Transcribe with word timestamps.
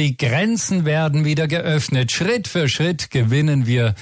Die 0.00 0.16
Grenzen 0.16 0.86
werden 0.86 1.26
wieder 1.26 1.46
geöffnet. 1.46 2.10
Schritt 2.10 2.48
für 2.48 2.70
Schritt 2.70 3.10
gewinnen 3.10 3.66
wir 3.66 3.94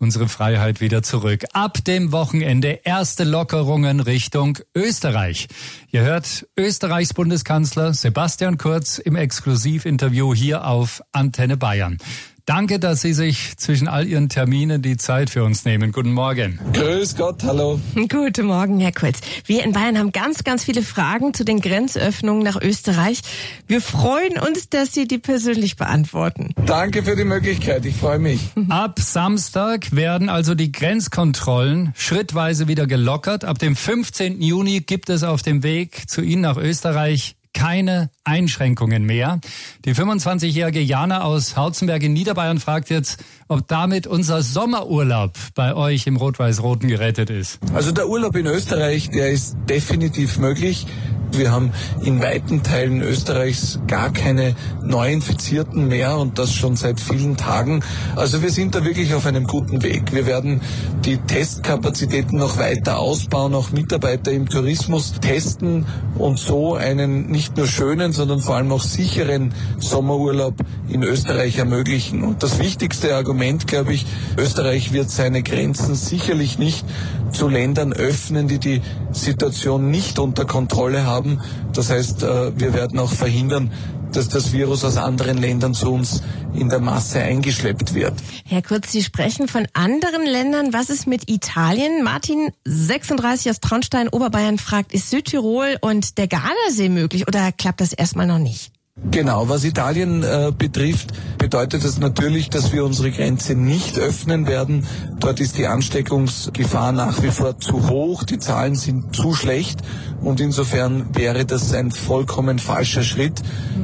unsere 0.00 0.26
Freiheit 0.26 0.80
wieder 0.80 1.04
zurück. 1.04 1.44
Ab 1.52 1.78
dem 1.84 2.10
Wochenende 2.10 2.80
erste 2.82 3.22
Lockerungen 3.22 4.00
Richtung 4.00 4.58
Österreich. 4.74 5.46
Ihr 5.92 6.00
hört 6.00 6.48
Österreichs 6.56 7.14
Bundeskanzler 7.14 7.94
Sebastian 7.94 8.58
Kurz 8.58 8.98
im 8.98 9.14
Exklusivinterview 9.14 10.34
hier 10.34 10.66
auf 10.66 11.02
Antenne 11.12 11.56
Bayern. 11.56 11.98
Danke, 12.46 12.78
dass 12.78 13.00
Sie 13.00 13.14
sich 13.14 13.56
zwischen 13.56 13.88
all 13.88 14.06
Ihren 14.06 14.28
Terminen 14.28 14.82
die 14.82 14.98
Zeit 14.98 15.30
für 15.30 15.44
uns 15.44 15.64
nehmen. 15.64 15.92
Guten 15.92 16.12
Morgen. 16.12 16.60
Grüß 16.74 17.16
Gott, 17.16 17.42
hallo. 17.42 17.80
Guten 17.94 18.44
Morgen, 18.44 18.80
Herr 18.80 18.92
Kurz. 18.92 19.20
Wir 19.46 19.64
in 19.64 19.72
Bayern 19.72 19.98
haben 19.98 20.12
ganz, 20.12 20.44
ganz 20.44 20.62
viele 20.62 20.82
Fragen 20.82 21.32
zu 21.32 21.46
den 21.46 21.62
Grenzöffnungen 21.62 22.42
nach 22.42 22.60
Österreich. 22.60 23.22
Wir 23.66 23.80
freuen 23.80 24.38
uns, 24.38 24.68
dass 24.68 24.92
Sie 24.92 25.08
die 25.08 25.16
persönlich 25.16 25.76
beantworten. 25.76 26.50
Danke 26.66 27.02
für 27.02 27.16
die 27.16 27.24
Möglichkeit, 27.24 27.86
ich 27.86 27.96
freue 27.96 28.18
mich. 28.18 28.40
Ab 28.68 29.00
Samstag 29.00 29.96
werden 29.96 30.28
also 30.28 30.54
die 30.54 30.70
Grenzkontrollen 30.70 31.94
schrittweise 31.96 32.68
wieder 32.68 32.86
gelockert. 32.86 33.46
Ab 33.46 33.58
dem 33.58 33.74
15. 33.74 34.42
Juni 34.42 34.80
gibt 34.80 35.08
es 35.08 35.22
auf 35.22 35.40
dem 35.40 35.62
Weg 35.62 36.10
zu 36.10 36.20
Ihnen 36.20 36.42
nach 36.42 36.58
Österreich 36.58 37.36
keine 37.54 38.10
Einschränkungen 38.24 39.04
mehr. 39.04 39.40
Die 39.84 39.94
25-jährige 39.94 40.80
Jana 40.80 41.22
aus 41.22 41.56
Hauzenberg 41.56 42.02
in 42.02 42.12
Niederbayern 42.12 42.60
fragt 42.60 42.90
jetzt, 42.90 43.24
ob 43.48 43.66
damit 43.68 44.06
unser 44.06 44.42
Sommerurlaub 44.42 45.32
bei 45.54 45.74
euch 45.74 46.06
im 46.06 46.16
Rot-Weiß-Roten 46.16 46.88
gerettet 46.88 47.30
ist. 47.30 47.60
Also 47.72 47.92
der 47.92 48.08
Urlaub 48.08 48.36
in 48.36 48.46
Österreich, 48.46 49.10
der 49.10 49.30
ist 49.30 49.56
definitiv 49.68 50.38
möglich. 50.38 50.86
Wir 51.32 51.50
haben 51.50 51.72
in 52.02 52.22
weiten 52.22 52.62
Teilen 52.62 53.02
Österreichs 53.02 53.80
gar 53.86 54.12
keine 54.12 54.54
Neuinfizierten 54.82 55.88
mehr 55.88 56.16
und 56.18 56.38
das 56.38 56.52
schon 56.52 56.76
seit 56.76 57.00
vielen 57.00 57.36
Tagen. 57.36 57.80
Also 58.14 58.42
wir 58.42 58.50
sind 58.50 58.74
da 58.74 58.84
wirklich 58.84 59.14
auf 59.14 59.26
einem 59.26 59.46
guten 59.46 59.82
Weg. 59.82 60.12
Wir 60.12 60.26
werden 60.26 60.60
die 61.04 61.16
Testkapazitäten 61.16 62.38
noch 62.38 62.58
weiter 62.58 62.98
ausbauen, 62.98 63.54
auch 63.54 63.72
Mitarbeiter 63.72 64.30
im 64.32 64.48
Tourismus 64.48 65.14
testen 65.20 65.86
und 66.16 66.38
so 66.38 66.74
einen 66.74 67.26
nicht 67.26 67.56
nur 67.56 67.66
schönen, 67.66 68.12
sondern 68.12 68.40
vor 68.40 68.56
allem 68.56 68.70
auch 68.72 68.82
sicheren 68.82 69.52
Sommerurlaub 69.78 70.54
in 70.88 71.02
Österreich 71.02 71.58
ermöglichen. 71.58 72.22
Und 72.22 72.42
das 72.42 72.58
wichtigste 72.58 73.16
Argument, 73.16 73.66
glaube 73.66 73.94
ich, 73.94 74.06
Österreich 74.38 74.92
wird 74.92 75.10
seine 75.10 75.42
Grenzen 75.42 75.94
sicherlich 75.94 76.58
nicht 76.58 76.84
zu 77.30 77.48
Ländern 77.48 77.92
öffnen, 77.92 78.46
die 78.46 78.58
die 78.58 78.80
Situation 79.10 79.90
nicht 79.90 80.18
unter 80.18 80.44
Kontrolle 80.44 81.04
haben 81.04 81.13
haben. 81.14 81.40
Das 81.72 81.90
heißt, 81.90 82.22
äh, 82.22 82.58
wir 82.58 82.74
werden 82.74 82.98
auch 82.98 83.12
verhindern, 83.12 83.70
dass 84.12 84.28
das 84.28 84.52
Virus 84.52 84.84
aus 84.84 84.96
anderen 84.96 85.38
Ländern 85.38 85.74
zu 85.74 85.92
uns 85.92 86.22
in 86.54 86.68
der 86.68 86.80
Masse 86.80 87.20
eingeschleppt 87.20 87.94
wird. 87.94 88.14
Herr 88.44 88.62
Kurz, 88.62 88.92
Sie 88.92 89.02
sprechen 89.02 89.48
von 89.48 89.66
anderen 89.72 90.24
Ländern. 90.24 90.72
Was 90.72 90.90
ist 90.90 91.06
mit 91.06 91.28
Italien? 91.28 92.04
Martin, 92.04 92.50
36 92.64 93.50
aus 93.50 93.60
Traunstein, 93.60 94.08
Oberbayern, 94.08 94.58
fragt, 94.58 94.92
ist 94.92 95.10
Südtirol 95.10 95.76
und 95.80 96.18
der 96.18 96.28
Gardasee 96.28 96.88
möglich 96.88 97.26
oder 97.26 97.50
klappt 97.52 97.80
das 97.80 97.92
erstmal 97.92 98.26
noch 98.26 98.38
nicht? 98.38 98.72
Genau, 99.10 99.48
was 99.48 99.64
Italien 99.64 100.22
äh, 100.22 100.52
betrifft, 100.56 101.08
bedeutet 101.36 101.84
das 101.84 101.98
natürlich, 101.98 102.48
dass 102.48 102.72
wir 102.72 102.84
unsere 102.84 103.10
Grenze 103.10 103.56
nicht 103.56 103.98
öffnen 103.98 104.46
werden. 104.46 104.86
Dort 105.18 105.40
ist 105.40 105.58
die 105.58 105.66
Ansteckungsgefahr 105.66 106.92
nach 106.92 107.20
wie 107.20 107.32
vor 107.32 107.58
zu 107.58 107.88
hoch, 107.90 108.22
die 108.22 108.38
Zahlen 108.38 108.76
sind 108.76 109.14
zu 109.16 109.34
schlecht 109.34 109.80
und 110.20 110.40
insofern 110.40 111.12
wäre 111.12 111.44
das 111.44 111.74
ein 111.74 111.90
vollkommen 111.90 112.60
falscher 112.60 113.02
Schritt. 113.02 113.42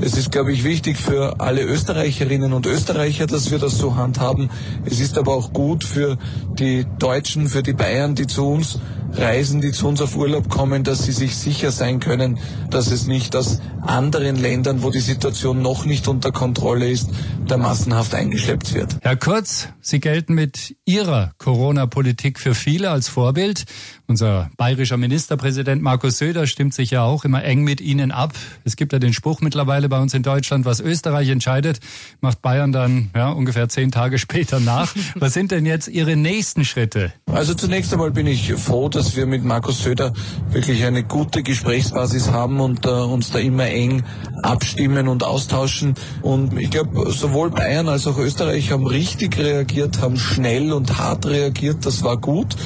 Es 0.00 0.16
ist, 0.16 0.30
glaube 0.30 0.52
ich, 0.52 0.62
wichtig 0.62 0.96
für 0.96 1.40
alle 1.40 1.62
Österreicherinnen 1.62 2.52
und 2.52 2.66
Österreicher, 2.66 3.26
dass 3.26 3.50
wir 3.50 3.58
das 3.58 3.78
so 3.78 3.96
handhaben. 3.96 4.50
Es 4.84 5.00
ist 5.00 5.18
aber 5.18 5.34
auch 5.34 5.52
gut 5.52 5.82
für 5.82 6.16
die 6.60 6.86
Deutschen, 7.00 7.48
für 7.48 7.64
die 7.64 7.72
Bayern, 7.72 8.14
die 8.14 8.28
zu 8.28 8.46
uns 8.46 8.78
reisen, 9.14 9.60
die 9.60 9.72
zu 9.72 9.88
uns 9.88 10.00
auf 10.00 10.16
Urlaub 10.16 10.48
kommen, 10.48 10.84
dass 10.84 11.04
sie 11.04 11.12
sich 11.12 11.36
sicher 11.36 11.70
sein 11.70 12.00
können, 12.00 12.38
dass 12.70 12.90
es 12.90 13.06
nicht 13.06 13.36
aus 13.36 13.60
anderen 13.82 14.36
Ländern, 14.36 14.82
wo 14.82 14.90
die 14.92 15.00
Situation 15.00 15.62
noch 15.62 15.84
nicht 15.84 16.08
unter 16.08 16.32
Kontrolle 16.32 16.88
ist, 16.88 17.10
der 17.48 17.58
massenhaft 17.58 18.14
eingeschleppt 18.14 18.74
wird. 18.74 18.96
Herr 19.00 19.16
Kurz, 19.16 19.68
Sie 19.80 20.00
gelten 20.00 20.34
mit 20.34 20.76
Ihrer 20.84 21.32
Corona-Politik 21.38 22.38
für 22.38 22.54
viele 22.54 22.90
als 22.90 23.08
Vorbild. 23.08 23.64
Unser 24.06 24.50
bayerischer 24.56 24.96
Ministerpräsident 24.96 25.82
Markus 25.82 26.18
Söder 26.18 26.46
stimmt 26.46 26.74
sich 26.74 26.90
ja 26.90 27.02
auch 27.02 27.24
immer 27.24 27.42
eng 27.44 27.64
mit 27.64 27.80
Ihnen 27.80 28.12
ab. 28.12 28.34
Es 28.64 28.76
gibt 28.76 28.92
ja 28.92 28.98
den 28.98 29.12
Spruch 29.12 29.40
mittlerweile 29.40 29.88
bei 29.88 29.98
uns 29.98 30.12
in 30.14 30.22
Deutschland, 30.22 30.64
was 30.66 30.80
Österreich 30.80 31.30
entscheidet, 31.30 31.80
macht 32.20 32.42
Bayern 32.42 32.72
dann 32.72 33.10
ja, 33.16 33.30
ungefähr 33.30 33.68
zehn 33.68 33.90
Tage 33.90 34.18
später 34.20 34.60
nach. 34.60 34.94
Was 35.14 35.32
sind 35.32 35.50
denn 35.50 35.66
jetzt 35.66 35.88
Ihre 35.88 36.16
nächsten 36.16 36.64
Schritte? 36.64 37.12
Also 37.26 37.54
zunächst 37.54 37.92
einmal 37.92 38.10
bin 38.10 38.26
ich 38.26 38.52
froh, 38.54 38.88
dass 38.88 39.16
wir 39.16 39.26
mit 39.26 39.44
Markus 39.44 39.82
Söder 39.82 40.12
wirklich 40.50 40.84
eine 40.84 41.02
gute 41.02 41.42
Gesprächsbasis 41.42 42.30
haben 42.30 42.60
und 42.60 42.84
äh, 42.84 42.90
uns 42.90 43.30
da 43.30 43.38
immer 43.38 43.66
eng 43.66 44.04
abstimmen 44.42 44.81
und 45.08 45.24
austauschen. 45.24 45.94
Und 46.22 46.58
ich 46.58 46.70
glaube, 46.70 47.10
sowohl 47.12 47.50
Bayern 47.50 47.88
als 47.88 48.06
auch 48.06 48.18
Österreich 48.18 48.72
haben 48.72 48.86
richtig 48.86 49.38
reagiert, 49.38 50.00
haben 50.00 50.18
schnell 50.18 50.72
und 50.72 50.98
hart 50.98 51.26
reagiert. 51.26 51.86
Das 51.86 52.02
war 52.02 52.16
gut. 52.16 52.56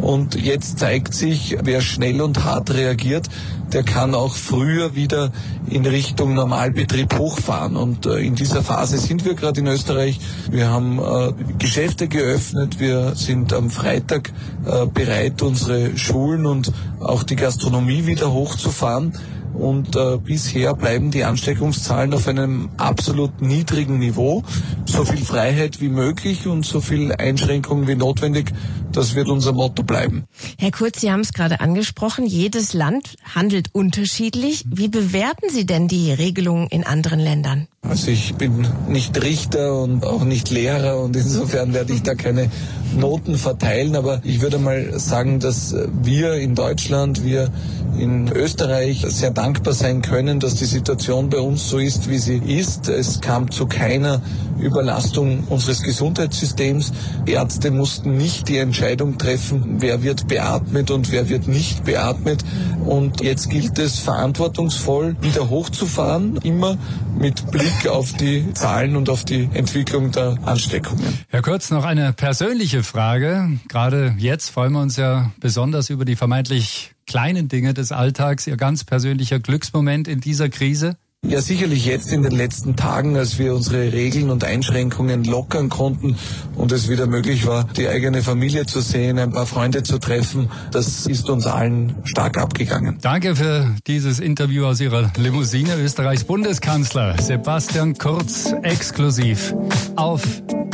Und 0.00 0.34
jetzt 0.34 0.78
zeigt 0.78 1.14
sich, 1.14 1.56
wer 1.62 1.80
schnell 1.80 2.20
und 2.20 2.44
hart 2.44 2.72
reagiert, 2.74 3.28
der 3.72 3.82
kann 3.82 4.14
auch 4.14 4.34
früher 4.36 4.94
wieder 4.94 5.32
in 5.68 5.86
Richtung 5.86 6.34
Normalbetrieb 6.34 7.18
hochfahren. 7.18 7.76
Und 7.76 8.06
äh, 8.06 8.18
in 8.18 8.34
dieser 8.34 8.62
Phase 8.62 8.98
sind 8.98 9.24
wir 9.24 9.34
gerade 9.34 9.60
in 9.60 9.66
Österreich. 9.66 10.20
Wir 10.50 10.68
haben 10.68 10.98
äh, 10.98 11.32
Geschäfte 11.58 12.06
geöffnet. 12.06 12.78
Wir 12.78 13.14
sind 13.14 13.52
am 13.52 13.70
Freitag 13.70 14.32
äh, 14.64 14.86
bereit, 14.86 15.42
unsere 15.42 15.96
Schulen 15.96 16.46
und 16.46 16.72
auch 17.00 17.22
die 17.22 17.36
Gastronomie 17.36 18.06
wieder 18.06 18.32
hochzufahren 18.32 19.12
und 19.54 19.96
bisher 20.24 20.74
bleiben 20.74 21.12
die 21.12 21.22
Ansteckungszahlen 21.64 22.12
auf 22.12 22.28
einem 22.28 22.68
absolut 22.76 23.40
niedrigen 23.40 23.98
Niveau. 23.98 24.42
So 24.84 25.04
viel 25.04 25.24
Freiheit 25.24 25.80
wie 25.80 25.88
möglich 25.88 26.46
und 26.46 26.66
so 26.66 26.80
viel 26.80 27.12
Einschränkungen 27.12 27.88
wie 27.88 27.94
notwendig, 27.94 28.52
das 28.92 29.14
wird 29.14 29.28
unser 29.28 29.52
Motto 29.52 29.82
bleiben. 29.82 30.24
Herr 30.58 30.70
Kurz, 30.70 31.00
Sie 31.00 31.10
haben 31.10 31.20
es 31.20 31.32
gerade 31.32 31.60
angesprochen, 31.60 32.26
jedes 32.26 32.74
Land 32.74 33.16
handelt 33.34 33.70
unterschiedlich. 33.72 34.64
Wie 34.68 34.88
bewerten 34.88 35.48
Sie 35.50 35.64
denn 35.64 35.88
die 35.88 36.12
Regelungen 36.12 36.68
in 36.68 36.84
anderen 36.84 37.20
Ländern? 37.20 37.66
Also 37.88 38.10
ich 38.10 38.34
bin 38.34 38.66
nicht 38.88 39.22
Richter 39.22 39.80
und 39.80 40.04
auch 40.06 40.24
nicht 40.24 40.50
Lehrer 40.50 40.98
und 41.00 41.14
insofern 41.16 41.74
werde 41.74 41.92
ich 41.92 42.02
da 42.02 42.14
keine 42.14 42.50
Noten 42.98 43.36
verteilen, 43.36 43.94
aber 43.94 44.20
ich 44.24 44.40
würde 44.40 44.58
mal 44.58 44.98
sagen, 44.98 45.38
dass 45.38 45.74
wir 46.02 46.34
in 46.34 46.54
Deutschland, 46.54 47.24
wir 47.24 47.50
in 47.98 48.28
Österreich 48.32 49.04
sehr 49.08 49.30
dankbar 49.30 49.74
sein 49.74 50.02
können, 50.02 50.40
dass 50.40 50.54
die 50.56 50.64
Situation 50.64 51.28
bei 51.30 51.38
uns 51.38 51.68
so 51.68 51.78
ist, 51.78 52.08
wie 52.08 52.18
sie 52.18 52.38
ist. 52.38 52.88
Es 52.88 53.20
kam 53.20 53.50
zu 53.50 53.66
keiner 53.66 54.20
Überlastung 54.58 55.44
unseres 55.48 55.82
Gesundheitssystems. 55.82 56.92
Ärzte 57.26 57.70
mussten 57.70 58.16
nicht 58.16 58.48
die 58.48 58.58
Entscheidung 58.58 59.18
treffen, 59.18 59.76
wer 59.78 60.02
wird 60.02 60.26
beatmet 60.26 60.90
und 60.90 61.12
wer 61.12 61.28
wird 61.28 61.46
nicht 61.46 61.84
beatmet. 61.84 62.44
Und 62.84 63.20
jetzt 63.20 63.50
gilt 63.50 63.78
es 63.78 63.98
verantwortungsvoll 63.98 65.16
wieder 65.20 65.48
hochzufahren, 65.48 66.38
immer 66.42 66.76
mit 67.18 67.50
Blick 67.74 67.88
auf 67.88 68.12
die 68.12 68.52
Zahlen 68.54 68.96
und 68.96 69.08
auf 69.08 69.24
die 69.24 69.48
Entwicklung 69.52 70.10
der 70.10 70.38
Ansteckungen. 70.44 71.18
Herr 71.28 71.42
Kurz, 71.42 71.70
noch 71.70 71.84
eine 71.84 72.12
persönliche 72.12 72.82
Frage. 72.82 73.58
Gerade 73.68 74.14
jetzt 74.18 74.50
freuen 74.50 74.72
wir 74.72 74.80
uns 74.80 74.96
ja 74.96 75.30
besonders 75.40 75.90
über 75.90 76.04
die 76.04 76.16
vermeintlich 76.16 76.92
kleinen 77.06 77.48
Dinge 77.48 77.74
des 77.74 77.92
Alltags, 77.92 78.46
Ihr 78.46 78.56
ganz 78.56 78.84
persönlicher 78.84 79.40
Glücksmoment 79.40 80.08
in 80.08 80.20
dieser 80.20 80.48
Krise? 80.48 80.96
Ja, 81.26 81.40
sicherlich 81.40 81.86
jetzt 81.86 82.12
in 82.12 82.22
den 82.22 82.32
letzten 82.32 82.76
Tagen, 82.76 83.16
als 83.16 83.38
wir 83.38 83.54
unsere 83.54 83.92
Regeln 83.92 84.30
und 84.30 84.44
Einschränkungen 84.44 85.24
lockern 85.24 85.70
konnten 85.70 86.16
und 86.54 86.70
es 86.70 86.88
wieder 86.88 87.06
möglich 87.06 87.46
war, 87.46 87.64
die 87.64 87.88
eigene 87.88 88.22
Familie 88.22 88.66
zu 88.66 88.80
sehen, 88.80 89.18
ein 89.18 89.32
paar 89.32 89.46
Freunde 89.46 89.82
zu 89.82 89.98
treffen, 89.98 90.50
das 90.70 91.06
ist 91.06 91.30
uns 91.30 91.46
allen 91.46 91.94
stark 92.04 92.38
abgegangen. 92.38 92.98
Danke 93.00 93.36
für 93.36 93.74
dieses 93.86 94.20
Interview 94.20 94.66
aus 94.66 94.80
Ihrer 94.80 95.10
Limousine. 95.16 95.76
Österreichs 95.76 96.24
Bundeskanzler 96.24 97.20
Sebastian 97.20 97.94
Kurz 97.94 98.52
exklusiv 98.62 99.54
auf 99.96 100.22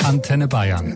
Antenne 0.04 0.48
Bayern. 0.48 0.88